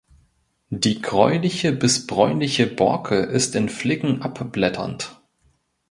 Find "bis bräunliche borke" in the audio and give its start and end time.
1.73-3.17